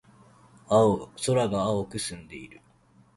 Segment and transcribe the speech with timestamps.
[0.67, 2.59] 空が青く澄んでいる。